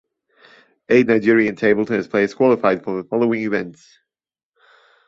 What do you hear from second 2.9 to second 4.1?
the following events.